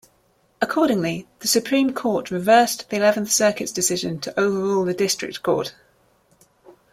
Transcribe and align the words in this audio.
Accordingly, 0.63 1.27
the 1.41 1.47
Supreme 1.47 1.93
Court 1.93 2.31
reversed 2.31 2.89
the 2.89 2.95
Eleventh 2.95 3.31
Circuit's 3.31 3.71
decision 3.71 4.19
to 4.21 4.39
overrule 4.39 4.83
the 4.83 4.95
district 4.95 5.43
court. 5.43 5.75